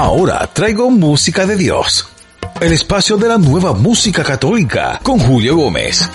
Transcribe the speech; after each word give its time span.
Ahora 0.00 0.46
traigo 0.46 0.90
música 0.90 1.44
de 1.44 1.56
Dios. 1.56 2.08
El 2.58 2.72
espacio 2.72 3.18
de 3.18 3.28
la 3.28 3.36
nueva 3.36 3.74
música 3.74 4.24
católica 4.24 4.98
con 5.02 5.18
Julio 5.18 5.56
Gómez, 5.56 6.08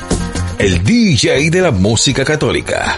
el 0.57 0.83
DJ 0.83 1.51
de 1.51 1.61
la 1.61 1.69
música 1.69 2.25
católica. 2.25 2.97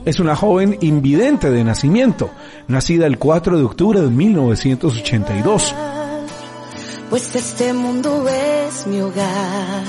es 0.06 0.20
una 0.20 0.36
joven 0.36 0.78
invidente 0.82 1.50
de 1.50 1.64
nacimiento, 1.64 2.30
nacida 2.68 3.08
el 3.08 3.18
4 3.18 3.58
de 3.58 3.64
octubre 3.64 4.00
de 4.00 4.12
1982. 4.12 5.74
Pues 7.10 7.36
este 7.36 7.74
mundo 7.74 8.28
es 8.30 8.86
mi 8.86 9.02
hogar. 9.02 9.84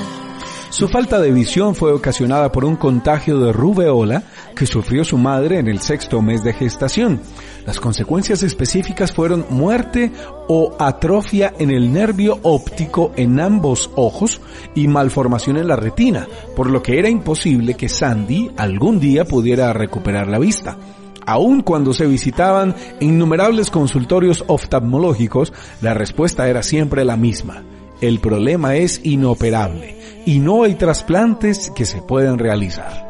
Su 0.71 0.89
falta 0.89 1.21
de 1.21 1.31
visión 1.31 1.75
fue 1.75 1.93
ocasionada 1.93 2.53
por 2.53 2.65
un 2.65 2.77
contagio 2.77 3.39
de 3.39 3.53
rubeola 3.53 4.23
que 4.55 4.67
sufrió 4.67 5.05
su 5.05 5.19
madre 5.19 5.59
en 5.59 5.69
el 5.69 5.81
sexto 5.81 6.23
mes 6.23 6.43
de 6.43 6.55
gestación. 6.55 7.21
Las 7.67 7.81
consecuencias 7.81 8.45
específicas 8.45 9.12
fueron 9.12 9.45
muerte 9.50 10.12
o 10.47 10.77
atrofia 10.78 11.53
en 11.59 11.70
el 11.70 11.92
nervio 11.92 12.39
óptico 12.42 13.11
en 13.17 13.41
ambos 13.41 13.91
ojos 13.97 14.41
y 14.77 14.86
malformación 14.86 15.56
en 15.56 15.67
la 15.67 15.75
retina, 15.75 16.28
por 16.55 16.70
lo 16.70 16.81
que 16.81 17.00
era 17.00 17.09
imposible 17.09 17.75
que 17.75 17.89
Sandy 17.89 18.53
algún 18.56 19.00
día 19.00 19.25
pudiera 19.25 19.72
recuperar 19.72 20.28
la 20.28 20.39
vista. 20.39 20.78
Aun 21.27 21.62
cuando 21.62 21.92
se 21.92 22.06
visitaban 22.06 22.77
innumerables 23.00 23.72
consultorios 23.72 24.44
oftalmológicos, 24.47 25.53
la 25.83 25.92
respuesta 25.92 26.48
era 26.48 26.62
siempre 26.62 27.05
la 27.05 27.17
misma. 27.17 27.64
El 28.00 28.20
problema 28.20 28.77
es 28.77 29.00
inoperable 29.03 29.97
y 30.25 30.39
no 30.39 30.62
hay 30.62 30.77
trasplantes 30.77 31.72
que 31.75 31.84
se 31.84 32.00
puedan 32.00 32.39
realizar. 32.39 33.06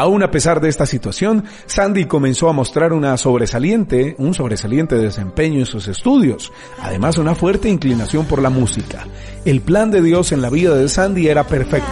Aún 0.00 0.22
a 0.22 0.30
pesar 0.30 0.62
de 0.62 0.70
esta 0.70 0.86
situación, 0.86 1.44
Sandy 1.66 2.06
comenzó 2.06 2.48
a 2.48 2.54
mostrar 2.54 2.94
una 2.94 3.18
sobresaliente, 3.18 4.14
un 4.16 4.32
sobresaliente 4.32 4.94
desempeño 4.94 5.58
en 5.58 5.66
sus 5.66 5.88
estudios, 5.88 6.50
además 6.80 7.18
una 7.18 7.34
fuerte 7.34 7.68
inclinación 7.68 8.24
por 8.24 8.40
la 8.40 8.48
música. 8.48 9.06
El 9.44 9.60
plan 9.60 9.90
de 9.90 10.00
Dios 10.00 10.32
en 10.32 10.40
la 10.40 10.48
vida 10.48 10.74
de 10.74 10.88
Sandy 10.88 11.28
era 11.28 11.46
perfecto. 11.46 11.90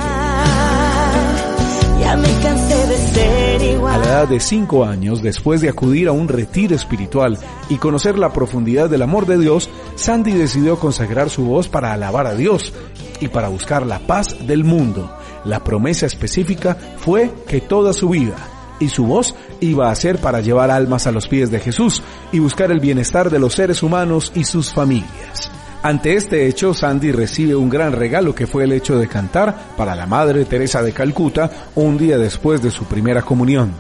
Ya 2.01 2.17
me 2.17 2.31
cansé 2.43 2.87
de 2.87 2.97
ser 2.97 3.63
igual. 3.75 3.93
A 3.93 3.99
la 3.99 4.07
edad 4.07 4.29
de 4.29 4.41
5 4.41 4.87
años, 4.87 5.21
después 5.21 5.61
de 5.61 5.69
acudir 5.69 6.09
a 6.09 6.13
un 6.13 6.29
retiro 6.29 6.75
espiritual 6.75 7.37
y 7.69 7.77
conocer 7.77 8.19
la 8.19 8.33
profundidad 8.33 8.89
del 8.89 9.03
amor 9.03 9.27
de 9.27 9.37
Dios, 9.37 9.69
Sandy 9.97 10.33
decidió 10.33 10.79
consagrar 10.79 11.29
su 11.29 11.45
voz 11.45 11.69
para 11.69 11.93
alabar 11.93 12.27
a 12.27 12.35
Dios 12.35 12.73
y 13.21 13.29
para 13.29 13.49
buscar 13.49 13.85
la 13.85 13.99
paz 13.99 14.47
del 14.47 14.65
mundo. 14.65 15.11
La 15.49 15.65
promesa 15.65 16.05
específica 16.05 16.77
fue 16.99 17.33
que 17.49 17.63
toda 17.63 17.95
su 17.95 18.11
vida 18.11 18.37
y 18.79 18.91
su 18.91 19.07
voz 19.07 19.35
iba 19.61 19.91
a 19.91 19.95
ser 19.95 20.19
para 20.19 20.43
llevar 20.43 20.71
almas 20.71 21.07
a 21.07 21.11
los 21.11 21.27
pies 21.27 21.51
de 21.51 21.59
Jesús 21.59 22.03
y 22.33 22.39
buscar 22.39 22.71
el 22.71 22.81
bienestar 22.81 23.31
de 23.31 23.39
los 23.39 23.55
seres 23.55 23.83
humanos 23.83 24.31
y 24.35 24.45
sus 24.45 24.75
familias. 24.75 25.51
Ante 25.83 26.15
este 26.17 26.47
hecho, 26.47 26.75
Sandy 26.75 27.13
recibe 27.13 27.57
un 27.57 27.71
gran 27.71 27.93
regalo 27.93 28.35
que 28.35 28.47
fue 28.47 28.65
el 28.65 28.73
hecho 28.73 28.99
de 28.99 29.09
cantar 29.09 29.57
para 29.75 29.97
la 29.97 30.05
Madre 30.05 30.45
Teresa 30.45 30.83
de 30.83 30.93
Calcuta 30.93 31.51
un 31.77 31.97
día 31.97 32.19
después 32.19 32.61
de 32.61 32.71
su 32.71 32.85
primera 32.85 33.23
comunión. 33.23 33.73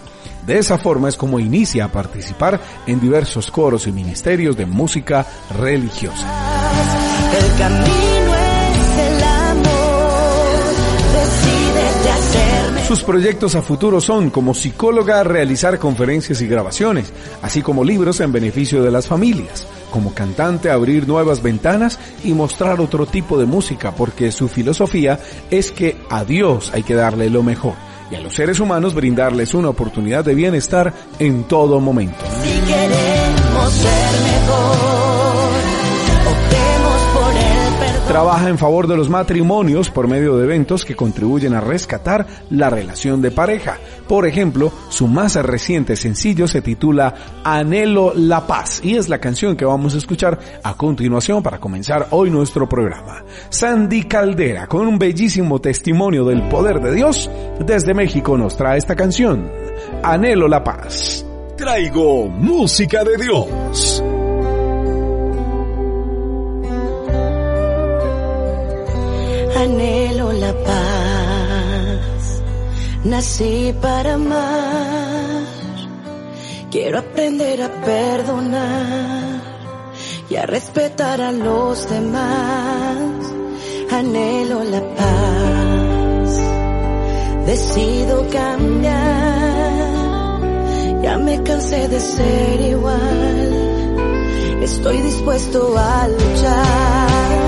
De 0.46 0.56
esa 0.56 0.78
forma 0.78 1.10
es 1.10 1.18
como 1.18 1.38
inicia 1.38 1.84
a 1.84 1.92
participar 1.92 2.58
en 2.86 2.98
diversos 2.98 3.50
coros 3.50 3.86
y 3.86 3.92
ministerios 3.92 4.56
de 4.56 4.64
música 4.64 5.26
religiosa. 5.58 6.26
Sus 12.88 13.04
proyectos 13.04 13.54
a 13.54 13.60
futuro 13.60 14.00
son, 14.00 14.30
como 14.30 14.54
psicóloga, 14.54 15.22
realizar 15.22 15.78
conferencias 15.78 16.40
y 16.40 16.46
grabaciones, 16.46 17.12
así 17.42 17.60
como 17.60 17.84
libros 17.84 18.18
en 18.20 18.32
beneficio 18.32 18.82
de 18.82 18.90
las 18.90 19.06
familias. 19.06 19.66
Como 19.90 20.14
cantante, 20.14 20.70
abrir 20.70 21.06
nuevas 21.06 21.42
ventanas 21.42 21.98
y 22.24 22.32
mostrar 22.32 22.80
otro 22.80 23.04
tipo 23.04 23.38
de 23.38 23.44
música, 23.44 23.94
porque 23.94 24.32
su 24.32 24.48
filosofía 24.48 25.20
es 25.50 25.70
que 25.70 25.98
a 26.08 26.24
Dios 26.24 26.70
hay 26.72 26.82
que 26.82 26.94
darle 26.94 27.28
lo 27.28 27.42
mejor 27.42 27.74
y 28.10 28.14
a 28.14 28.20
los 28.22 28.34
seres 28.34 28.58
humanos 28.58 28.94
brindarles 28.94 29.52
una 29.52 29.68
oportunidad 29.68 30.24
de 30.24 30.34
bienestar 30.34 30.94
en 31.18 31.44
todo 31.44 31.80
momento. 31.80 32.24
Si 32.42 32.58
queremos 32.60 33.72
ser 33.74 34.22
mejor, 34.22 35.07
Trabaja 38.08 38.48
en 38.48 38.56
favor 38.56 38.86
de 38.86 38.96
los 38.96 39.10
matrimonios 39.10 39.90
por 39.90 40.08
medio 40.08 40.38
de 40.38 40.44
eventos 40.44 40.86
que 40.86 40.96
contribuyen 40.96 41.52
a 41.52 41.60
rescatar 41.60 42.26
la 42.48 42.70
relación 42.70 43.20
de 43.20 43.30
pareja. 43.30 43.76
Por 44.08 44.26
ejemplo, 44.26 44.72
su 44.88 45.06
más 45.06 45.34
reciente 45.36 45.94
sencillo 45.94 46.48
se 46.48 46.62
titula 46.62 47.14
Anhelo 47.44 48.14
la 48.16 48.46
Paz 48.46 48.80
y 48.82 48.96
es 48.96 49.10
la 49.10 49.18
canción 49.18 49.58
que 49.58 49.66
vamos 49.66 49.94
a 49.94 49.98
escuchar 49.98 50.38
a 50.62 50.74
continuación 50.74 51.42
para 51.42 51.60
comenzar 51.60 52.06
hoy 52.10 52.30
nuestro 52.30 52.66
programa. 52.66 53.24
Sandy 53.50 54.04
Caldera, 54.04 54.66
con 54.68 54.86
un 54.86 54.98
bellísimo 54.98 55.60
testimonio 55.60 56.24
del 56.24 56.48
poder 56.48 56.80
de 56.80 56.94
Dios, 56.94 57.30
desde 57.60 57.92
México 57.92 58.38
nos 58.38 58.56
trae 58.56 58.78
esta 58.78 58.96
canción, 58.96 59.50
Anhelo 60.02 60.48
la 60.48 60.64
Paz. 60.64 61.26
Traigo 61.58 62.26
música 62.28 63.04
de 63.04 63.18
Dios. 63.18 64.02
Anhelo 69.68 70.32
la 70.32 70.52
paz. 70.64 72.42
Nací 73.04 73.74
para 73.82 74.14
amar. 74.14 75.44
Quiero 76.70 77.00
aprender 77.00 77.62
a 77.62 77.68
perdonar 77.84 79.42
y 80.30 80.36
a 80.36 80.46
respetar 80.46 81.20
a 81.20 81.32
los 81.32 81.86
demás. 81.90 83.34
Anhelo 83.90 84.64
la 84.64 84.80
paz. 85.00 86.30
Decido 87.44 88.26
cambiar. 88.30 88.88
Ya 91.02 91.18
me 91.18 91.42
cansé 91.42 91.88
de 91.88 92.00
ser 92.00 92.60
igual. 92.62 93.48
Estoy 94.62 95.02
dispuesto 95.02 95.76
a 95.76 96.08
luchar. 96.08 97.47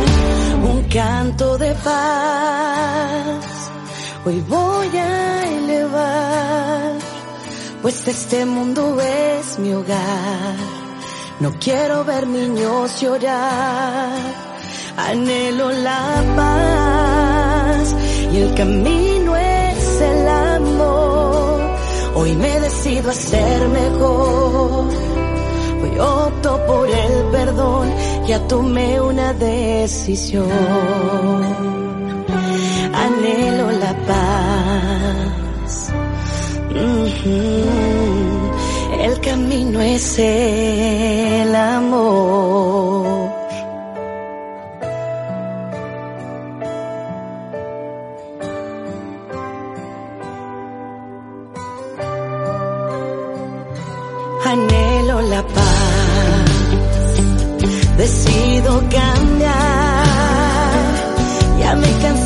Un 0.62 0.83
canto 0.89 1.57
de 1.57 1.75
paz. 1.75 3.45
Hoy 4.25 4.41
voy 4.49 4.89
a 4.97 5.47
elevar. 5.47 6.93
Pues 7.81 8.07
este 8.07 8.45
mundo 8.45 9.01
es 9.01 9.59
mi 9.59 9.73
hogar. 9.73 10.57
No 11.41 11.53
quiero 11.59 12.05
ver 12.05 12.27
niños 12.27 13.01
llorar. 13.01 14.12
Anhelo 14.99 15.71
la 15.73 16.23
paz. 16.37 17.95
Y 18.33 18.37
el 18.37 18.55
camino 18.55 19.37
es 19.37 20.01
el 20.03 20.29
amor. 20.29 21.61
Hoy 22.15 22.37
me 22.37 22.61
decido 22.61 23.11
a 23.11 23.15
ser 23.15 23.69
mejor. 23.69 24.91
Pues 25.81 25.93
Hoy 25.93 25.99
opto 25.99 26.67
por 26.67 26.88
el 26.88 27.25
perdón, 27.32 27.88
ya 28.27 28.38
tomé 28.47 29.00
una 29.00 29.32
decisión. 29.32 30.50
Anhelo 32.94 33.71
la 33.73 33.94
paz. 34.06 35.91
El 39.00 39.21
camino 39.21 39.81
es 39.81 40.19
el 40.19 41.55
amor. 41.55 43.10
La 55.31 55.43
paz. 55.43 56.44
Decido 57.97 58.82
cambiar. 58.91 60.03
Ya 61.61 61.77
me 61.77 61.91
cansé 62.03 62.19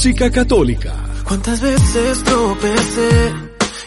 música 0.00 0.30
católica. 0.30 0.94
¿Cuántas 1.28 1.60
veces 1.60 2.24
tropecé 2.24 3.34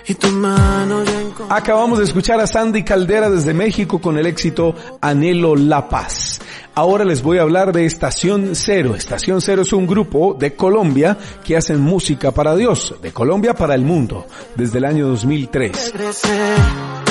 y 0.05 0.13
tu 0.13 0.27
mano 0.27 1.03
ya 1.03 1.21
encontré? 1.21 1.47
Acabamos 1.49 1.97
de 1.97 2.05
escuchar 2.05 2.39
a 2.39 2.45
Sandy 2.45 2.83
Caldera 2.83 3.31
desde 3.31 3.51
México 3.55 3.99
con 3.99 4.19
el 4.19 4.27
éxito 4.27 4.75
Anhelo 5.01 5.55
la 5.55 5.89
Paz. 5.89 6.39
Ahora 6.75 7.03
les 7.03 7.23
voy 7.23 7.39
a 7.39 7.41
hablar 7.41 7.73
de 7.73 7.87
Estación 7.87 8.51
Cero. 8.53 8.93
Estación 8.95 9.41
Cero 9.41 9.63
es 9.63 9.73
un 9.73 9.87
grupo 9.87 10.35
de 10.39 10.55
Colombia 10.55 11.17
que 11.43 11.57
hacen 11.57 11.81
música 11.81 12.31
para 12.31 12.55
Dios, 12.55 12.93
de 13.01 13.11
Colombia 13.11 13.55
para 13.55 13.73
el 13.73 13.81
mundo, 13.81 14.27
desde 14.55 14.77
el 14.77 14.85
año 14.85 15.07
2003. 15.07 15.93
regresé. 15.93 17.02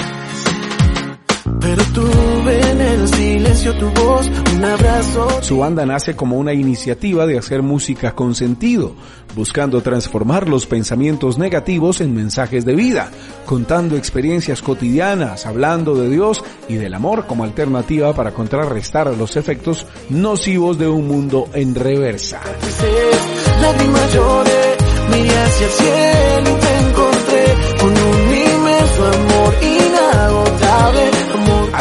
Pero 1.62 1.85
tuve 1.94 2.70
en 2.70 2.81
el 2.81 3.09
silencio 3.09 3.73
tu 3.75 3.88
voz, 3.91 4.29
un 4.56 4.64
abrazo. 4.64 5.29
Su 5.43 5.59
banda 5.59 5.87
nace 5.87 6.17
como 6.17 6.37
una 6.37 6.53
iniciativa 6.53 7.25
de 7.25 7.38
hacer 7.38 7.62
música 7.62 8.17
con 8.17 8.35
sentido, 8.35 8.97
buscando 9.37 9.81
transformar 9.81 10.49
los 10.49 10.67
pensamientos 10.67 11.38
negativos 11.38 12.00
en 12.00 12.14
mensajes 12.14 12.64
de 12.64 12.75
vida, 12.75 13.11
contando 13.47 13.97
experiencias 13.97 14.61
cotidianas, 14.61 15.47
hablando 15.47 15.94
de 15.94 16.11
Dios 16.11 16.43
y 16.69 16.75
del 16.75 16.94
amor 16.94 17.26
como 17.29 17.44
alternativa 17.44 18.12
para 18.12 18.32
contrarrestar 18.32 19.17
los 19.17 19.37
efectos 19.37 19.87
nocivos 20.11 20.79
de 20.79 20.88
un 20.88 21.06
mundo 21.06 21.49
en 21.55 21.76
reversa. 21.76 22.41
Lágrimas 23.61 24.15
lloré, 24.15 24.76
miré 25.12 25.38
hacia 25.38 25.67
el 25.67 25.73
cielo 25.73 26.50
y 26.50 26.61
te 26.61 26.79
encontré 26.88 27.44
con 27.79 27.91
un 27.91 28.35
inmenso 28.35 29.06
amor 29.06 29.55
inagotable. 29.62 29.82
Amor 29.82 29.92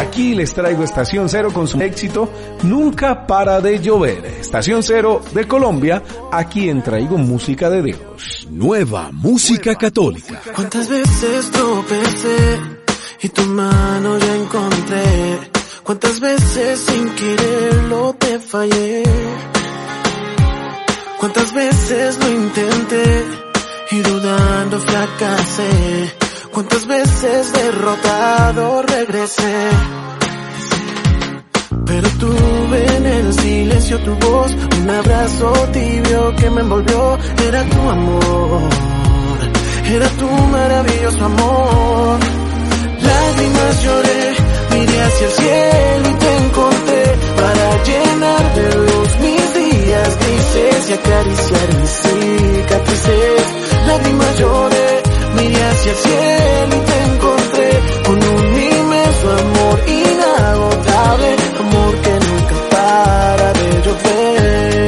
Aquí 0.02 0.34
les 0.34 0.52
traigo 0.52 0.82
Estación 0.82 1.28
Cero 1.28 1.50
con 1.54 1.68
su 1.68 1.80
éxito 1.80 2.28
Nunca 2.64 3.24
para 3.24 3.60
de 3.60 3.78
llover. 3.78 4.24
Estación 4.40 4.82
Cero 4.82 5.22
de 5.32 5.46
Colombia, 5.46 6.02
aquí 6.32 6.68
en 6.68 6.82
Traigo 6.82 7.18
Música 7.18 7.70
de 7.70 7.82
Dios. 7.82 8.48
Nueva 8.50 9.10
música 9.12 9.76
católica. 9.76 10.42
¿Cuántas 10.54 10.88
veces 10.88 11.50
tropecé 11.52 12.60
y 13.22 13.28
tu 13.28 13.42
mano 13.42 14.18
ya 14.18 14.36
encontré? 14.36 15.38
¿Cuántas 15.84 16.18
veces 16.18 16.80
sin 16.80 17.08
quererlo 17.10 18.16
te 18.18 18.40
fallé? 18.40 19.02
¿Cuántas 21.20 21.54
veces 21.54 22.18
lo 22.18 22.28
intenté 22.28 23.24
y 23.92 24.00
dudando 24.00 24.80
fracasé? 24.80 26.21
¿Cuántas 26.52 26.86
veces 26.86 27.52
derrotado 27.54 28.82
regresé? 28.82 29.70
Pero 31.86 32.08
tuve 32.20 32.96
en 32.96 33.06
el 33.06 33.32
silencio 33.32 33.98
tu 34.00 34.14
voz, 34.16 34.52
un 34.80 34.90
abrazo 34.90 35.52
tibio 35.72 36.36
que 36.36 36.50
me 36.50 36.60
envolvió, 36.60 37.18
era 37.48 37.64
tu 37.64 37.88
amor, 37.88 38.60
era 39.94 40.08
tu 40.08 40.28
maravilloso 40.28 41.24
amor. 41.24 42.18
Lágrimas 43.00 43.84
lloré, 43.84 44.34
miré 44.72 45.02
hacia 45.02 45.26
el 45.26 45.32
cielo 45.32 46.10
y 46.10 46.14
te 46.22 46.36
encontré 46.36 47.04
para 47.40 47.82
llenar 47.84 48.54
de 48.54 48.74
luz 48.76 49.10
mis 49.22 49.54
días 49.54 50.18
grises 50.20 50.90
y 50.90 50.92
acariciar 50.92 51.74
mis 51.80 51.90
cicatrices. 51.90 53.42
Lágrimas 53.86 54.38
lloré, 54.38 54.81
miré 55.42 55.64
hacia 55.64 55.92
el 55.92 55.98
cielo 55.98 56.76
y 56.76 56.80
te 56.88 56.96
encontré 57.10 57.70
con 58.06 58.16
un 58.16 58.44
inmenso 58.72 59.26
amor 59.44 59.76
inagotable, 59.88 61.28
amor 61.60 61.92
que 62.04 62.14
nunca 62.26 62.56
para 62.70 63.52
de 63.58 63.66
llover. 63.84 64.86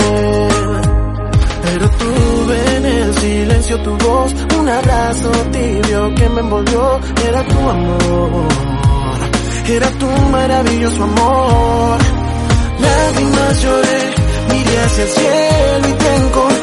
Pero 1.65 1.91
tuve 2.03 2.77
en 2.77 2.87
el 2.87 3.15
silencio 3.15 3.83
tu 3.83 3.97
voz, 3.97 4.35
un 4.59 4.69
abrazo 4.69 5.31
tibio 5.53 6.15
que 6.15 6.29
me 6.29 6.41
envolvió, 6.41 7.01
era 7.29 7.43
tu 7.45 7.59
amor, 7.77 8.49
era 9.69 9.89
tu 10.01 10.07
maravilloso 10.31 11.03
amor. 11.03 11.99
Lágrimas 12.79 13.63
lloré, 13.63 14.01
miré 14.51 14.79
hacia 14.85 15.05
el 15.05 15.11
cielo 15.11 15.89
y 15.89 15.93
te 15.93 16.17
encontré 16.17 16.54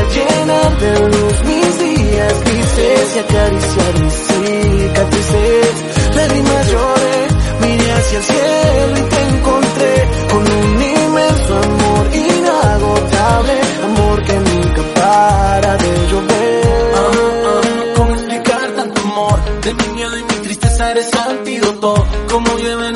para 0.00 0.08
llenar 0.08 0.78
de 0.78 1.00
luz 1.00 1.44
mis 1.44 1.78
días 1.78 2.44
grises 2.44 3.16
y 3.16 3.18
acariciar 3.18 4.00
mis 4.00 4.14
cicatrices. 4.14 5.74
Lágrimas 6.14 6.70
lloré, 6.70 7.28
miré 7.60 7.92
hacia 7.92 8.18
el 8.18 8.24
cielo 8.24 8.98
y 8.98 9.10
te 9.10 9.20
encontré 9.28 10.08
con 10.30 10.42
un 10.42 10.82
inmenso 10.82 11.56
amor 11.56 12.06
inagotable, 12.14 13.60
amor 13.84 14.24
que 14.24 14.34
nunca 14.34 14.82
para 14.94 15.76
de 15.76 16.08
llover. 16.10 17.94
¿Cómo 17.96 18.14
explicar 18.14 18.70
tanto 18.76 19.00
amor? 19.02 19.60
De 19.62 19.74
mi 19.74 19.88
miedo 19.94 20.18
y 20.18 20.22
mi 20.22 20.34
tristeza 20.42 20.90
eres 20.92 21.14
antídoto. 21.14 22.06
Como 22.30 22.58
llueve 22.58 22.89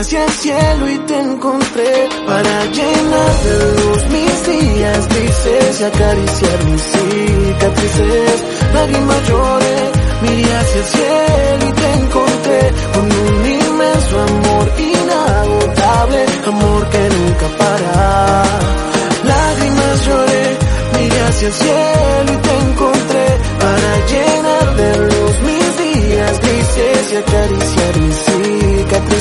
hacia 0.00 0.24
el 0.24 0.30
cielo 0.30 0.90
y 0.90 0.98
te 0.98 1.18
encontré 1.18 2.08
para 2.26 2.64
llenar 2.66 3.32
de 3.44 3.82
luz 3.82 4.02
mis 4.10 4.46
días 4.46 5.08
grises 5.08 5.80
y 5.80 5.84
acariciar 5.84 6.64
mis 6.64 6.82
cicatrices. 6.82 8.44
Lágrimas 8.74 9.28
lloré, 9.28 9.78
miré 10.22 10.56
hacia 10.56 10.80
el 10.80 10.86
cielo 10.94 11.68
y 11.68 11.72
te 11.72 11.92
encontré 11.94 12.60
con 12.94 13.04
un 13.04 13.46
inmenso 13.46 14.20
amor 14.20 14.72
inagotable, 14.78 16.26
amor 16.46 16.88
que 16.90 17.08
nunca 17.16 17.48
para. 17.58 18.44
Lágrimas 19.24 20.06
lloré, 20.06 20.58
miré 20.94 21.20
hacia 21.22 21.48
el 21.48 21.54
cielo 21.54 22.32
y 22.32 22.36
te 22.46 22.54
encontré 22.70 23.26
para 23.58 24.06
llenar 24.06 24.76
de 24.76 24.98
luz 24.98 25.36
mis 25.48 25.78
días 25.78 26.40
grises 26.40 27.12
y 27.12 27.16
acariciar 27.16 27.98
mis 27.98 28.27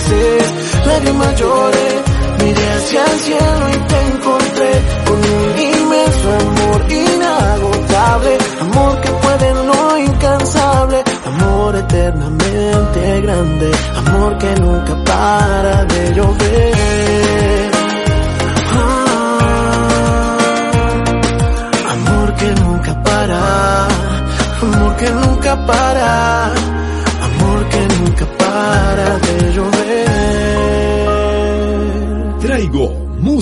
cicatrices. 0.08 0.86
Lágrimas 0.86 1.40
lloré, 1.40 2.04
miré 2.44 2.72
hacia 2.74 3.06
el 3.06 3.20
cielo 3.20 3.70
y 3.70 3.78
te 3.90 4.00
encontré 4.14 4.72
con 5.06 5.18
un 5.18 5.60
inmenso 5.60 6.28
amor 6.42 6.92
inagotable, 6.92 8.38
amor 8.62 9.02
que 9.02 9.10
puede 9.10 9.54
lo 9.66 9.98
incansable, 9.98 11.04
amor 11.26 11.76
eternamente 11.76 13.22
grande, 13.22 13.72
amor 13.96 14.38
que 14.38 14.56
nunca 14.62 15.04
para 15.04 15.66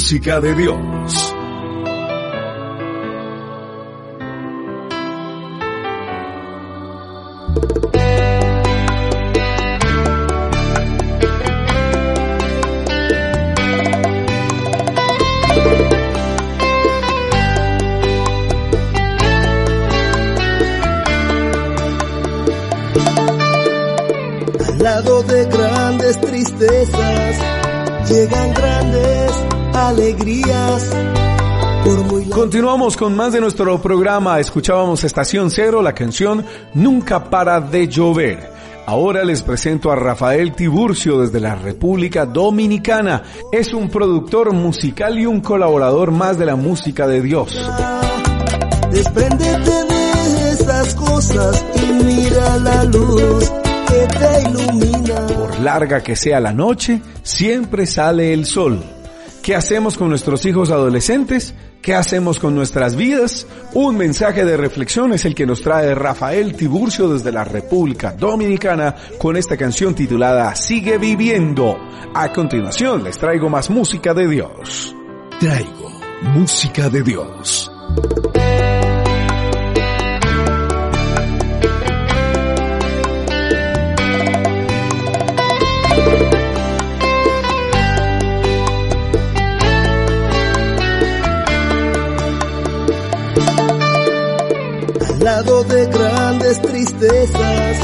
música 0.06 0.40
de 0.40 0.54
Dios. 0.54 1.36
Al 24.68 24.78
lado 24.84 25.24
de 25.24 25.46
grandes 25.46 26.22
tristezas 26.22 27.40
llegan 28.08 28.54
grandes 28.54 29.46
alegrías. 29.76 30.90
Por 31.84 32.04
muy 32.06 32.26
la- 32.26 32.36
Continuamos 32.36 32.98
con 32.98 33.16
más 33.16 33.34
de 33.34 33.42
nuestro 33.42 33.80
programa. 33.82 34.40
Escuchábamos 34.40 35.04
Estación 35.04 35.52
Cero, 35.52 35.82
la 35.82 35.94
canción 35.94 36.44
Nunca 36.74 37.30
para 37.30 37.60
de 37.62 37.88
llover. 37.88 38.54
Ahora 38.88 39.24
les 39.24 39.42
presento 39.42 39.92
a 39.92 39.96
Rafael 39.96 40.54
Tiburcio 40.54 41.20
desde 41.22 41.40
la 41.40 41.56
República 41.56 42.26
Dominicana. 42.26 43.24
Es 43.52 43.74
un 43.74 43.90
productor 43.90 44.54
musical 44.54 45.18
y 45.18 45.26
un 45.26 45.42
colaborador 45.42 46.12
más 46.12 46.38
de 46.38 46.46
la 46.46 46.56
música 46.56 47.08
de 47.08 47.22
Dios. 47.22 47.56
Despréndete 48.92 49.72
de 49.72 50.52
esas 50.52 50.94
cosas 50.96 51.66
y 51.76 52.04
mira 52.04 52.58
la 52.58 52.84
luz 52.86 53.52
que 53.88 54.08
te 54.20 54.50
ilumina. 54.50 55.28
Por 55.28 55.60
larga 55.62 56.02
que 56.04 56.16
sea 56.16 56.40
la 56.40 56.54
noche, 56.54 57.02
siempre 57.24 57.88
sale 57.88 58.34
el 58.34 58.46
sol. 58.46 58.80
¿Qué 59.46 59.54
hacemos 59.54 59.96
con 59.96 60.10
nuestros 60.10 60.44
hijos 60.48 60.72
adolescentes? 60.72 61.54
¿Qué 61.84 61.94
hacemos 61.94 62.40
con 62.40 62.56
nuestras 62.56 62.96
vidas? 62.96 63.46
Un 63.76 63.96
mensaje 63.96 64.44
de 64.44 64.58
reflexión 64.58 65.14
es 65.14 65.24
el 65.24 65.36
que 65.36 65.46
nos 65.46 65.62
trae 65.62 65.94
Rafael 65.94 66.56
Tiburcio 66.56 67.10
desde 67.10 67.32
la 67.32 67.44
República 67.44 68.12
Dominicana 68.12 68.96
con 69.20 69.38
esta 69.38 69.56
canción 69.56 69.94
titulada 69.94 70.56
Sigue 70.56 70.98
viviendo. 70.98 71.78
A 72.16 72.34
continuación 72.34 73.04
les 73.04 73.20
traigo 73.20 73.48
más 73.48 73.70
música 73.70 74.16
de 74.16 74.28
Dios. 74.28 74.96
Traigo 75.40 75.92
música 76.24 76.90
de 76.90 77.04
Dios. 77.04 77.72
Lado 95.26 95.64
de 95.64 95.88
grandes 95.88 96.62
tristezas 96.62 97.78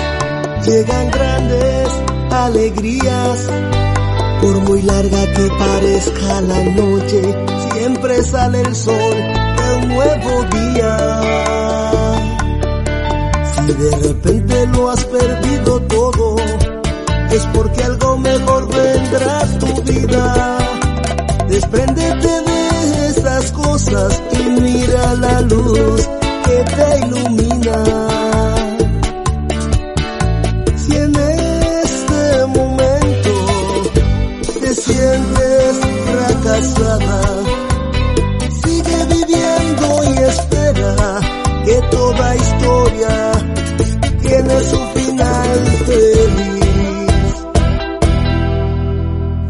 llegan 0.64 1.10
grandes 1.10 1.88
alegrías. 2.30 3.50
Por 4.44 4.60
muy 4.62 4.84
larga 4.84 5.22
que 5.34 5.50
parezca 5.58 6.42
la 6.42 6.60
noche, 6.82 7.22
siempre 7.74 8.22
sale 8.22 8.62
el 8.62 8.76
sol 8.76 9.16
de 9.58 9.76
un 9.76 9.88
nuevo 9.88 10.44
día. 10.52 10.98
Si 13.56 13.74
de 13.74 13.92
repente 14.08 14.68
lo 14.68 14.92
has 14.92 15.04
perdido 15.06 15.82
todo, 15.82 16.36
es 17.32 17.44
porque 17.56 17.84
algo 17.84 18.18
mejor 18.20 18.68
vendrá 18.68 19.40
a 19.40 19.48
tu 19.58 19.82
vida. 19.82 20.58
Despréndete 21.50 22.28
de 22.28 23.08
esas 23.10 23.52
cosas 23.52 24.22
y 24.32 24.44
mira 24.62 25.16
la 25.16 25.42
luz 25.42 26.21
que 26.52 26.64
te 26.76 26.88
ilumina. 27.06 27.78
Si 30.82 30.96
en 30.96 31.16
este 31.16 32.46
momento 32.58 33.34
te 34.62 34.74
sientes 34.74 35.72
fracasada, 36.08 37.22
sigue 38.64 39.00
viviendo 39.16 39.86
y 40.04 40.18
espera 40.32 41.20
que 41.66 41.78
toda 41.90 42.36
historia 42.36 43.32
tiene 44.22 44.56
su 44.72 44.80
final 44.96 45.60
feliz. 45.88 47.36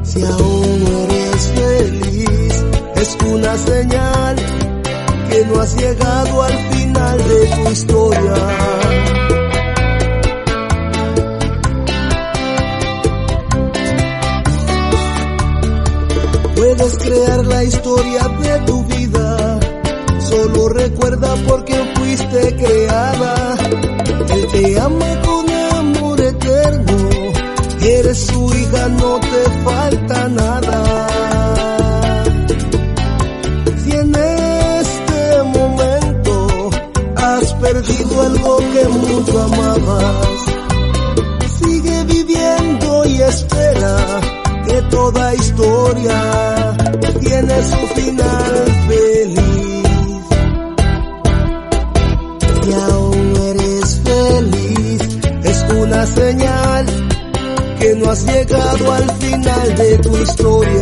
Si 0.03 0.24
aún 0.24 1.08
eres 1.10 1.43
feliz, 1.60 2.65
es 2.96 3.17
una 3.34 3.58
señal 3.58 4.36
que 5.29 5.46
no 5.46 5.62
has 5.62 5.75
llegado 5.77 6.43
al 6.43 6.51
final 6.51 6.71
de 6.93 7.48
tu 7.48 7.71
historia. 7.71 8.33
Puedes 16.55 16.98
crear 16.98 17.45
la 17.45 17.63
historia 17.63 18.21
historia. 60.22 60.81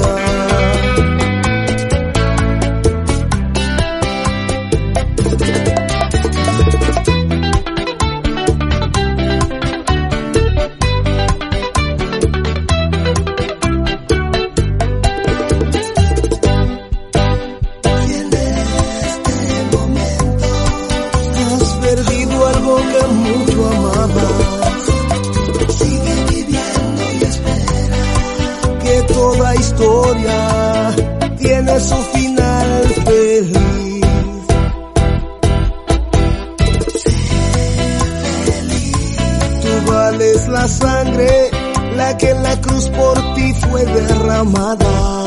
La 42.60 42.68
cruz 42.68 42.90
por 42.90 43.34
ti 43.36 43.54
fue 43.54 43.86
derramada. 43.86 45.26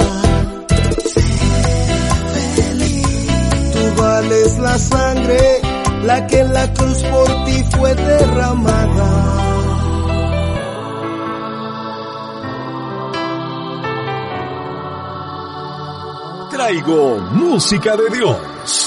Tú 3.72 4.02
vales 4.02 4.58
la 4.58 4.78
sangre, 4.78 5.60
la 6.02 6.26
que 6.26 6.40
en 6.40 6.52
la 6.52 6.72
cruz 6.74 7.02
por 7.04 7.44
ti 7.44 7.64
fue 7.70 7.94
derramada. 7.94 9.38
Traigo 16.50 17.18
música 17.32 17.96
de 17.96 18.10
Dios. 18.10 18.81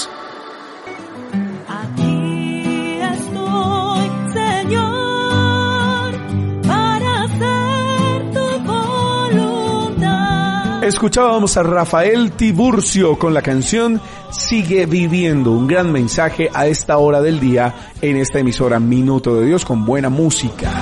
Escuchábamos 10.96 11.58
a 11.58 11.62
Rafael 11.62 12.32
Tiburcio 12.32 13.18
con 13.18 13.34
la 13.34 13.42
canción 13.42 14.00
Sigue 14.30 14.86
viviendo, 14.86 15.52
un 15.52 15.66
gran 15.66 15.92
mensaje 15.92 16.48
a 16.54 16.68
esta 16.68 16.96
hora 16.96 17.20
del 17.20 17.38
día 17.38 17.92
en 18.00 18.16
esta 18.16 18.38
emisora 18.38 18.80
Minuto 18.80 19.36
de 19.36 19.44
Dios 19.44 19.66
con 19.66 19.84
buena 19.84 20.08
música. 20.08 20.72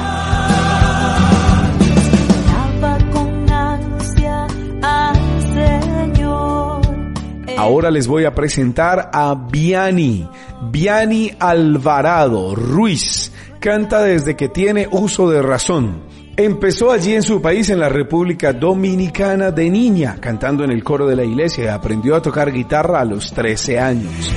Ahora 7.59 7.91
les 7.91 8.07
voy 8.07 8.25
a 8.25 8.33
presentar 8.37 9.11
a 9.13 9.35
Viani, 9.35 10.29
Viani 10.71 11.33
Alvarado 11.41 12.55
Ruiz. 12.55 13.33
Canta 13.59 14.01
desde 14.03 14.37
que 14.37 14.49
tiene 14.49 14.87
uso 14.93 15.29
de 15.29 15.43
razón. 15.43 16.24
Empezó 16.37 16.91
allí 16.91 17.15
en 17.15 17.23
su 17.23 17.41
país, 17.41 17.71
en 17.71 17.79
la 17.79 17.89
República 17.89 18.53
Dominicana, 18.53 19.53
de 19.53 19.71
niña, 19.71 20.17
cantando 20.21 20.65
en 20.65 20.73
el 20.73 20.83
coro 20.83 21.07
de 21.07 21.15
la 21.15 21.25
iglesia 21.25 21.73
aprendió 21.73 22.17
a 22.17 22.23
tocar 22.23 22.51
guitarra 22.51 23.01
a 23.01 23.05
los 23.05 23.33
13 23.33 23.79
años. 23.79 24.33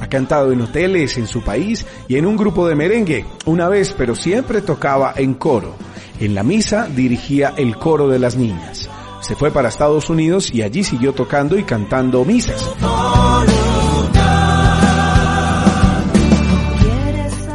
Ha 0.00 0.06
cantado 0.08 0.50
en 0.50 0.62
hoteles 0.62 1.18
en 1.18 1.26
su 1.26 1.42
país 1.42 1.86
y 2.08 2.16
en 2.16 2.24
un 2.24 2.38
grupo 2.38 2.66
de 2.66 2.74
merengue, 2.74 3.26
una 3.44 3.68
vez, 3.68 3.94
pero 3.96 4.14
siempre 4.14 4.62
tocaba 4.62 5.12
en 5.16 5.34
coro. 5.34 5.74
En 6.18 6.34
la 6.34 6.42
misa 6.42 6.88
dirigía 6.88 7.52
el 7.58 7.76
coro 7.76 8.08
de 8.08 8.18
las 8.18 8.34
niñas. 8.34 8.88
Se 9.20 9.36
fue 9.36 9.50
para 9.50 9.68
Estados 9.68 10.08
Unidos 10.08 10.50
y 10.54 10.62
allí 10.62 10.84
siguió 10.84 11.12
tocando 11.12 11.58
y 11.58 11.64
cantando 11.64 12.24
misas. 12.24 12.64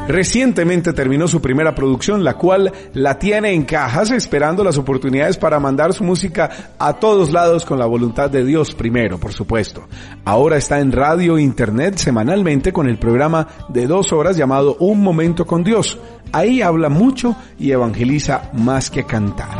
Recientemente 0.08 0.94
terminó 0.94 1.28
su 1.28 1.42
primera 1.42 1.74
producción, 1.74 2.24
la 2.24 2.36
cual 2.36 2.72
la 2.94 3.18
tiene 3.18 3.54
en 3.54 3.64
cajas 3.64 4.12
esperando 4.12 4.64
las 4.64 4.78
oportunidades 4.78 5.38
para 5.38 5.60
mandar 5.60 5.94
su 5.94 6.04
música 6.04 6.50
a 6.78 6.94
todos 6.94 7.32
lados 7.32 7.66
con 7.66 7.80
la 7.80 7.88
voluntad 7.88 8.30
de 8.30 8.46
Dios 8.46 8.76
primero, 8.76 9.18
por 9.18 9.34
supuesto. 9.34 9.88
Ahora 10.24 10.58
está 10.58 10.80
en 10.80 10.92
radio 10.92 11.38
e 11.38 11.42
internet 11.42 11.98
semanalmente 11.98 12.72
con 12.72 12.88
el 12.88 13.00
programa 13.00 13.48
de 13.70 13.88
dos 13.88 14.14
horas 14.14 14.38
llamado 14.38 14.78
Un 14.80 15.02
Momento 15.02 15.46
con 15.46 15.64
Dios. 15.64 15.98
Ahí 16.32 16.62
habla 16.62 16.90
mucho 16.90 17.36
y 17.58 17.72
evangeliza 17.72 18.52
más 18.54 18.92
que 18.92 19.06
cantar. 19.06 19.58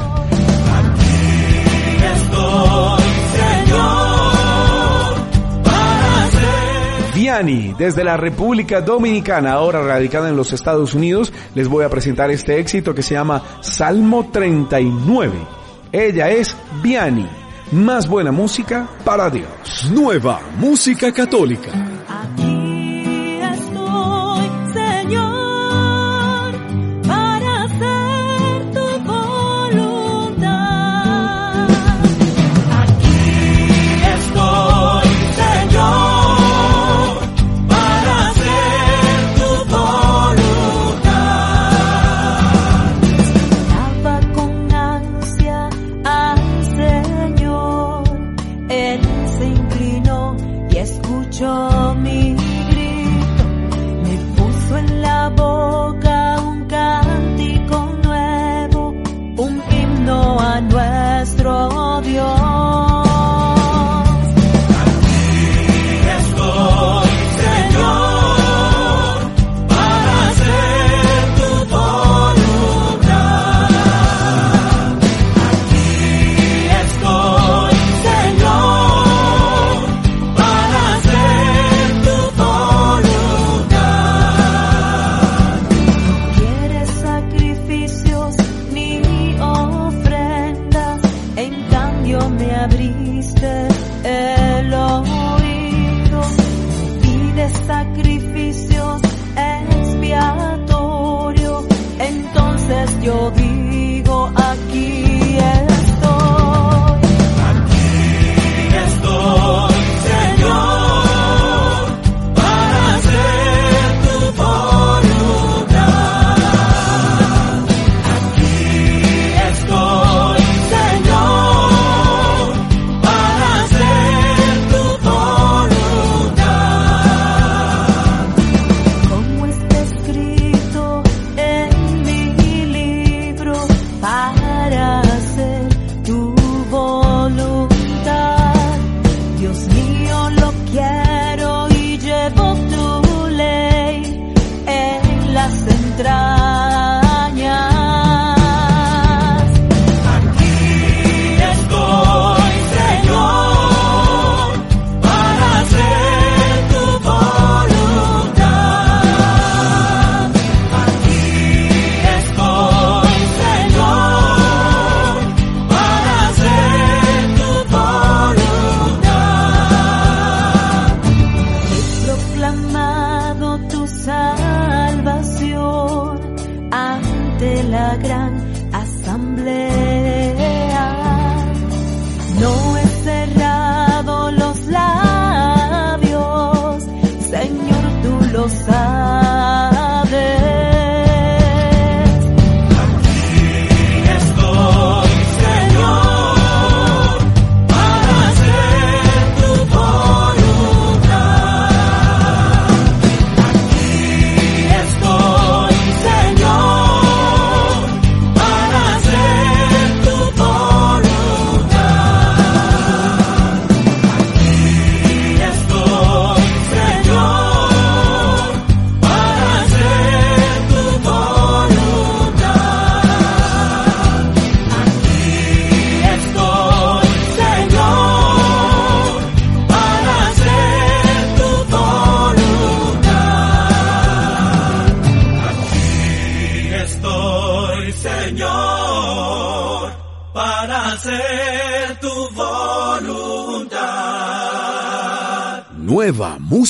Viani, 7.36 7.76
desde 7.78 8.06
la 8.06 8.16
República 8.16 8.80
Dominicana, 8.80 9.52
ahora 9.52 9.82
radicada 9.82 10.30
en 10.30 10.38
los 10.38 10.54
Estados 10.54 10.94
Unidos, 10.94 11.34
les 11.54 11.68
voy 11.68 11.84
a 11.84 11.90
presentar 11.90 12.32
este 12.32 12.60
éxito 12.60 12.96
que 12.96 13.04
se 13.04 13.14
llama 13.14 13.44
Salmo 13.60 14.30
39. 14.32 15.34
Ella 15.92 16.30
es 16.30 16.56
Viani, 16.82 17.28
más 17.74 18.08
buena 18.08 18.32
música 18.32 18.88
para 19.04 19.30
Dios. 19.30 19.90
Nueva 19.92 20.40
música 20.58 21.12
católica. 21.12 21.85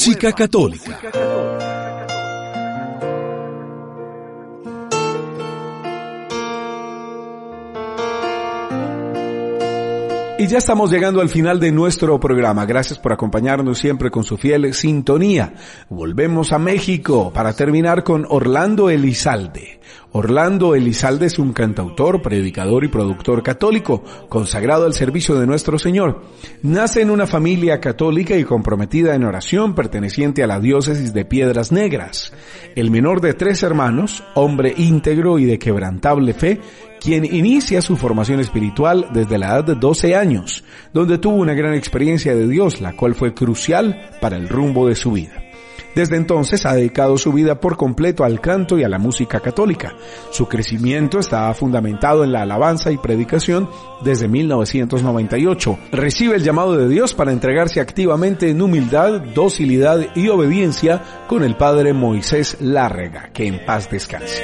Música 0.06 0.32
católica. 0.32 1.00
Y 10.45 10.47
ya 10.47 10.60
estamos 10.60 10.91
llegando 10.91 11.21
al 11.21 11.29
final 11.29 11.60
de 11.60 11.71
nuestro 11.71 12.19
programa. 12.19 12.67
Gracias 12.67 12.99
por 12.99 13.12
acompañarnos 13.12 13.79
siempre 13.79 14.12
con 14.12 14.23
su 14.23 14.38
fiel 14.38 14.75
sintonía. 14.75 15.55
Volvemos 15.89 16.53
a 16.53 16.60
México 16.60 17.34
para 17.34 17.53
terminar 17.53 18.03
con 18.03 18.27
Orlando 18.29 18.91
Elizalde. 18.91 19.79
Orlando 20.12 20.75
Elizalde 20.75 21.25
es 21.25 21.39
un 21.39 21.51
cantautor, 21.51 22.21
predicador 22.21 22.86
y 22.86 22.89
productor 22.89 23.41
católico, 23.41 24.03
consagrado 24.29 24.86
al 24.86 24.93
servicio 24.93 25.34
de 25.34 25.47
nuestro 25.47 25.79
Señor. 25.79 26.21
Nace 26.62 27.01
en 27.01 27.10
una 27.10 27.25
familia 27.25 27.79
católica 27.79 28.38
y 28.38 28.43
comprometida 28.43 29.15
en 29.15 29.23
oración 29.23 29.73
perteneciente 29.73 30.43
a 30.43 30.47
la 30.47 30.60
diócesis 30.60 31.12
de 31.12 31.25
Piedras 31.25 31.71
Negras. 31.71 32.34
El 32.75 32.91
menor 32.91 33.19
de 33.19 33.34
tres 33.34 33.63
hermanos, 33.63 34.23
hombre 34.36 34.75
íntegro 34.77 35.39
y 35.39 35.45
de 35.45 35.58
quebrantable 35.58 36.36
fe, 36.36 36.62
quien 37.06 37.24
inicia 37.24 37.84
su 37.84 37.98
formación 37.98 38.39
espiritual 38.39 39.10
desde 39.13 39.38
la 39.38 39.50
edad 39.50 39.63
de 39.63 39.76
12 39.76 40.15
años, 40.15 40.63
donde 40.91 41.20
tuvo 41.20 41.36
una 41.36 41.54
gran 41.54 41.76
experiencia 41.76 42.34
de 42.34 42.48
Dios, 42.48 42.82
la 42.82 42.94
cual 42.94 43.13
fue 43.13 43.36
crucial 43.36 44.10
para 44.20 44.38
el 44.38 44.50
rumbo 44.50 44.88
de 44.88 44.96
su 44.96 45.12
vida. 45.12 45.44
Desde 45.95 46.17
entonces 46.17 46.65
ha 46.65 46.75
dedicado 46.75 47.17
su 47.17 47.31
vida 47.31 47.60
por 47.60 47.77
completo 47.77 48.23
al 48.23 48.41
canto 48.41 48.77
y 48.77 48.84
a 48.84 48.89
la 48.89 48.99
música 48.99 49.39
católica. 49.39 49.93
Su 50.29 50.47
crecimiento 50.47 51.19
estaba 51.19 51.53
fundamentado 51.53 52.23
en 52.23 52.34
la 52.34 52.41
alabanza 52.41 52.91
y 52.91 52.97
predicación 52.97 53.69
desde 54.01 54.27
1998. 54.27 55.79
Recibe 55.91 56.36
el 56.36 56.43
llamado 56.43 56.77
de 56.77 56.89
Dios 56.89 57.13
para 57.13 57.31
entregarse 57.31 57.79
activamente 57.79 58.49
en 58.49 58.62
humildad, 58.62 59.21
docilidad 59.34 59.99
y 60.15 60.27
obediencia 60.27 61.01
con 61.27 61.43
el 61.43 61.55
padre 61.55 61.93
Moisés 61.93 62.58
Lárrega, 62.60 63.29
que 63.34 63.47
en 63.47 63.65
paz 63.65 63.89
descanse. 63.89 64.43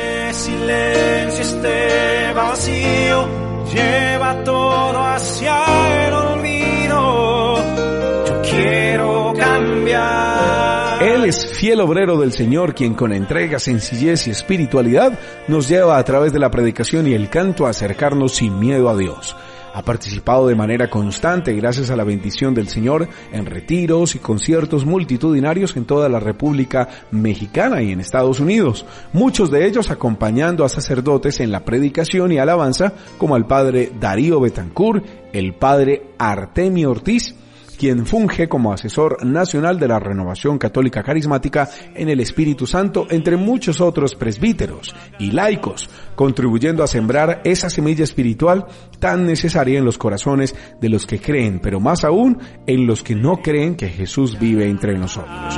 Yo 8.27 8.41
quiero 8.43 9.33
cambiar. 9.37 10.80
Él 11.01 11.25
es 11.25 11.47
fiel 11.47 11.81
obrero 11.81 12.19
del 12.19 12.31
Señor, 12.31 12.75
quien 12.75 12.93
con 12.93 13.11
entrega, 13.11 13.57
sencillez 13.57 14.27
y 14.27 14.29
espiritualidad 14.29 15.17
nos 15.47 15.67
lleva 15.67 15.97
a 15.97 16.03
través 16.03 16.31
de 16.31 16.37
la 16.37 16.51
predicación 16.51 17.07
y 17.07 17.13
el 17.13 17.27
canto 17.27 17.65
a 17.65 17.71
acercarnos 17.71 18.33
sin 18.33 18.59
miedo 18.59 18.87
a 18.87 18.95
Dios. 18.95 19.35
Ha 19.73 19.81
participado 19.81 20.45
de 20.45 20.53
manera 20.53 20.91
constante, 20.91 21.53
gracias 21.53 21.89
a 21.89 21.95
la 21.95 22.03
bendición 22.03 22.53
del 22.53 22.67
Señor, 22.67 23.09
en 23.31 23.47
retiros 23.47 24.13
y 24.13 24.19
conciertos 24.19 24.85
multitudinarios 24.85 25.75
en 25.75 25.85
toda 25.85 26.07
la 26.07 26.19
República 26.19 26.87
Mexicana 27.09 27.81
y 27.81 27.91
en 27.91 27.99
Estados 27.99 28.39
Unidos, 28.39 28.85
muchos 29.11 29.49
de 29.49 29.65
ellos 29.65 29.89
acompañando 29.89 30.63
a 30.63 30.69
sacerdotes 30.69 31.39
en 31.39 31.51
la 31.51 31.65
predicación 31.65 32.31
y 32.31 32.37
alabanza, 32.37 32.93
como 33.17 33.33
al 33.33 33.47
padre 33.47 33.91
Darío 33.99 34.39
Betancourt, 34.39 35.03
el 35.33 35.55
padre 35.55 36.11
Artemio 36.19 36.91
Ortiz, 36.91 37.33
quien 37.81 38.05
funge 38.05 38.47
como 38.47 38.71
asesor 38.71 39.25
nacional 39.25 39.79
de 39.79 39.87
la 39.87 39.97
Renovación 39.97 40.59
Católica 40.59 41.01
Carismática 41.01 41.67
en 41.95 42.09
el 42.09 42.19
Espíritu 42.19 42.67
Santo, 42.67 43.07
entre 43.09 43.37
muchos 43.37 43.81
otros 43.81 44.13
presbíteros 44.13 44.93
y 45.17 45.31
laicos, 45.31 45.89
contribuyendo 46.13 46.83
a 46.83 46.87
sembrar 46.87 47.41
esa 47.43 47.71
semilla 47.71 48.03
espiritual 48.03 48.67
tan 48.99 49.25
necesaria 49.25 49.79
en 49.79 49.85
los 49.85 49.97
corazones 49.97 50.55
de 50.79 50.89
los 50.89 51.07
que 51.07 51.19
creen, 51.19 51.59
pero 51.59 51.79
más 51.79 52.03
aún 52.03 52.37
en 52.67 52.85
los 52.85 53.01
que 53.01 53.15
no 53.15 53.37
creen 53.37 53.73
que 53.75 53.89
Jesús 53.89 54.37
vive 54.39 54.69
entre 54.69 54.95
nosotros. 54.95 55.55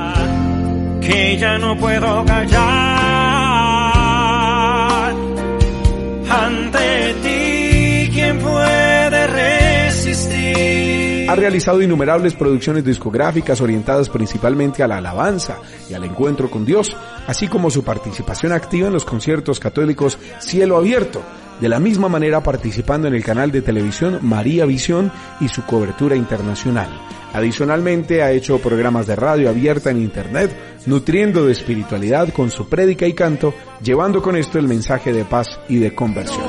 Ha 11.27 11.36
realizado 11.36 11.81
innumerables 11.81 12.33
producciones 12.33 12.83
discográficas 12.83 13.62
orientadas 13.62 14.09
principalmente 14.09 14.83
a 14.83 14.88
la 14.88 14.97
alabanza 14.97 15.57
y 15.89 15.93
al 15.93 16.03
encuentro 16.03 16.49
con 16.49 16.65
Dios, 16.65 16.95
así 17.27 17.47
como 17.47 17.69
su 17.69 17.83
participación 17.83 18.51
activa 18.51 18.88
en 18.88 18.93
los 18.93 19.05
conciertos 19.05 19.59
católicos 19.59 20.17
Cielo 20.39 20.77
Abierto, 20.77 21.21
de 21.62 21.69
la 21.69 21.79
misma 21.79 22.09
manera 22.09 22.43
participando 22.43 23.07
en 23.07 23.15
el 23.15 23.23
canal 23.23 23.51
de 23.51 23.62
televisión 23.62 24.19
María 24.21 24.65
Visión 24.65 25.12
y 25.39 25.47
su 25.47 25.63
cobertura 25.65 26.15
internacional. 26.15 26.89
Adicionalmente 27.33 28.21
ha 28.21 28.31
hecho 28.31 28.59
programas 28.59 29.07
de 29.07 29.15
radio 29.15 29.49
abierta 29.49 29.89
en 29.89 30.01
Internet, 30.01 30.55
nutriendo 30.86 31.45
de 31.45 31.53
espiritualidad 31.53 32.29
con 32.29 32.51
su 32.51 32.67
prédica 32.69 33.07
y 33.07 33.13
canto, 33.13 33.53
llevando 33.81 34.21
con 34.21 34.36
esto 34.36 34.59
el 34.59 34.67
mensaje 34.67 35.13
de 35.13 35.25
paz 35.25 35.59
y 35.69 35.77
de 35.77 35.95
conversión. 35.95 36.43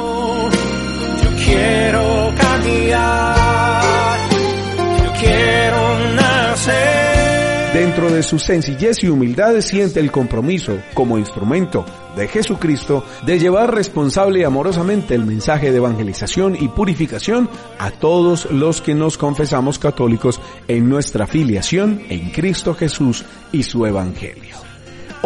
Dentro 7.75 8.09
de 8.09 8.23
su 8.23 8.39
sencillez 8.39 9.03
y 9.03 9.09
humildad 9.09 9.61
siente 9.61 9.99
el 9.99 10.13
compromiso, 10.13 10.79
como 10.95 11.19
instrumento 11.19 11.85
de 12.17 12.29
Jesucristo, 12.29 13.05
de 13.27 13.41
llevar 13.41 13.75
responsable 13.75 14.39
y 14.39 14.45
amorosamente 14.45 15.17
el 15.17 15.27
mensaje 15.27 15.73
de 15.73 15.79
evangelización 15.79 16.55
y 16.55 16.69
purificación 16.69 17.51
a 17.81 17.91
todos 17.91 18.49
los 18.53 18.81
que 18.81 18.95
nos 18.95 19.19
confesamos 19.19 19.81
católicos 19.81 20.41
en 20.69 20.89
nuestra 20.89 21.27
filiación 21.27 22.01
en 22.11 22.31
Cristo 22.31 22.75
Jesús 22.75 23.25
y 23.51 23.65
su 23.65 23.85
Evangelio. 23.85 24.74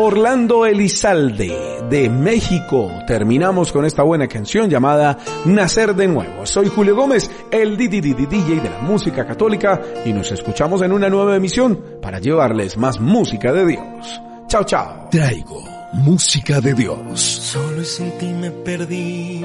Orlando 0.00 0.64
Elizalde 0.64 1.82
de 1.90 2.08
México. 2.08 2.88
Terminamos 3.04 3.72
con 3.72 3.84
esta 3.84 4.04
buena 4.04 4.28
canción 4.28 4.70
llamada 4.70 5.18
Nacer 5.44 5.92
de 5.96 6.06
Nuevo. 6.06 6.46
Soy 6.46 6.68
Julio 6.68 6.94
Gómez, 6.94 7.28
el 7.50 7.76
DJ 7.76 8.00
de 8.00 8.70
la 8.70 8.78
música 8.78 9.26
católica 9.26 9.82
y 10.04 10.12
nos 10.12 10.30
escuchamos 10.30 10.82
en 10.82 10.92
una 10.92 11.08
nueva 11.08 11.34
emisión 11.34 11.82
para 12.00 12.20
llevarles 12.20 12.76
más 12.76 13.00
música 13.00 13.52
de 13.52 13.66
Dios. 13.66 14.20
Chao, 14.46 14.62
chao. 14.62 15.08
Traigo 15.10 15.64
música 15.94 16.60
de 16.60 16.74
Dios. 16.74 17.20
Solo 17.20 17.82
sin 17.82 18.16
ti 18.18 18.26
me 18.26 18.52
perdí. 18.52 19.44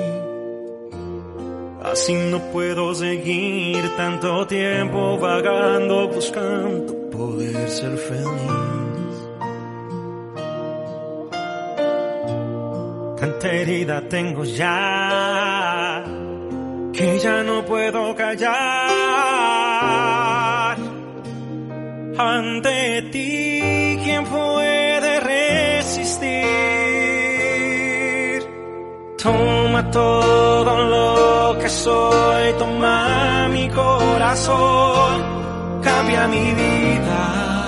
Así 1.84 2.14
no 2.14 2.40
puedo 2.52 2.94
seguir 2.94 3.90
tanto 3.98 4.46
tiempo 4.46 5.18
vagando 5.18 6.10
buscando 6.10 7.10
poder 7.10 7.70
ser 7.72 7.98
feliz. 7.98 8.63
Tanta 13.24 13.48
herida 13.48 14.02
tengo 14.10 14.44
ya 14.44 16.04
que 16.92 17.20
ya 17.20 17.42
no 17.44 17.64
puedo 17.64 18.14
callar. 18.18 18.52
Ante 22.18 23.04
ti, 23.14 23.98
¿quién 24.04 24.26
puede 24.26 25.22
resistir? 25.22 26.44
Toma 29.24 29.90
todo 29.90 30.84
lo 30.84 31.58
que 31.60 31.70
soy, 31.70 32.54
toma 32.60 33.48
mi 33.54 33.70
corazón, 33.70 35.24
cambia 35.82 36.28
mi 36.28 36.52
vida, 36.52 37.63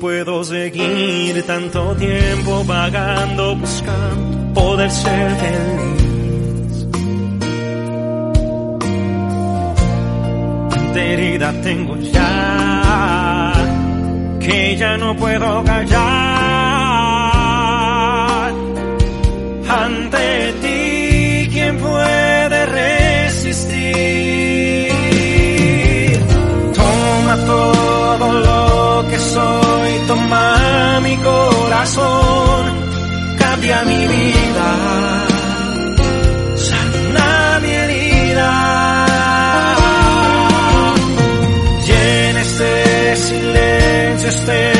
puedo 0.00 0.42
seguir 0.42 1.42
tanto 1.46 1.94
tiempo 1.94 2.64
vagando 2.64 3.54
buscando 3.56 4.54
poder 4.54 4.90
ser 4.90 5.30
feliz? 5.36 6.86
Tanta 10.70 11.00
herida 11.04 11.52
tengo 11.62 11.96
ya 11.98 13.52
que 14.40 14.76
ya 14.76 14.96
no 14.96 15.14
puedo 15.16 15.62
callar 15.64 16.00
ante 19.68 20.49
corazón, 31.22 32.62
cambia 33.38 33.82
mi 33.84 34.06
vida, 34.06 35.26
sana 36.56 37.58
mi 37.62 37.70
herida. 37.70 38.50
Llena 41.86 42.40
este 42.40 43.16
silencio, 43.16 44.28
este 44.28 44.79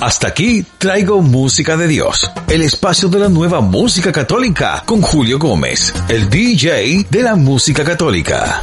Hasta 0.00 0.28
aquí 0.28 0.64
traigo 0.78 1.20
música 1.22 1.76
de 1.76 1.88
Dios, 1.88 2.30
el 2.48 2.62
espacio 2.62 3.08
de 3.08 3.18
la 3.18 3.28
nueva 3.28 3.60
música 3.60 4.12
católica 4.12 4.84
con 4.86 5.02
Julio 5.02 5.40
Gómez, 5.40 5.92
el 6.08 6.30
DJ 6.30 7.06
de 7.10 7.22
la 7.22 7.34
música 7.34 7.82
católica. 7.82 8.62